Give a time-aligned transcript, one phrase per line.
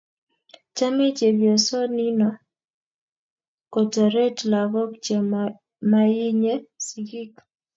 [0.75, 2.29] Chomei chepyosoo nino
[3.73, 5.15] kotoret lakok che
[5.89, 6.53] moyinye
[6.85, 7.33] sikiik.